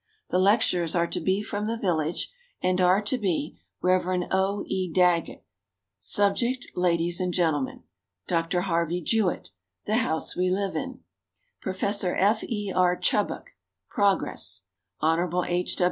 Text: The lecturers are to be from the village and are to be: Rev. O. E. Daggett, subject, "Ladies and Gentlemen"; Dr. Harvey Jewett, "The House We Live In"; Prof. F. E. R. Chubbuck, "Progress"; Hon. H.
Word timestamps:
The 0.31 0.39
lecturers 0.39 0.95
are 0.95 1.05
to 1.05 1.19
be 1.19 1.43
from 1.43 1.67
the 1.67 1.77
village 1.77 2.31
and 2.59 2.81
are 2.81 3.03
to 3.03 3.19
be: 3.19 3.59
Rev. 3.83 4.25
O. 4.31 4.63
E. 4.65 4.91
Daggett, 4.91 5.45
subject, 5.99 6.65
"Ladies 6.75 7.19
and 7.21 7.31
Gentlemen"; 7.31 7.83
Dr. 8.25 8.61
Harvey 8.61 9.01
Jewett, 9.03 9.51
"The 9.85 9.97
House 9.97 10.35
We 10.35 10.49
Live 10.49 10.75
In"; 10.75 11.01
Prof. 11.61 11.83
F. 11.83 12.43
E. 12.45 12.73
R. 12.75 12.95
Chubbuck, 12.97 13.51
"Progress"; 13.91 14.61
Hon. 15.01 15.45
H. 15.45 15.77